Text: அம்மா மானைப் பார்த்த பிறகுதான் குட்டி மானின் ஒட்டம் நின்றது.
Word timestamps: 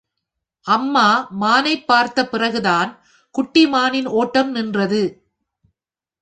அம்மா 0.65 1.27
மானைப் 1.41 1.87
பார்த்த 1.87 2.27
பிறகுதான் 2.27 2.91
குட்டி 3.35 3.67
மானின் 3.67 4.05
ஒட்டம் 4.05 4.51
நின்றது. 4.51 5.01